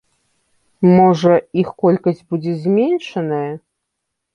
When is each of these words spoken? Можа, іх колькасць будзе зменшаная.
Можа, 0.97 1.33
іх 1.65 1.69
колькасць 1.85 2.27
будзе 2.33 2.59
зменшаная. 2.67 3.49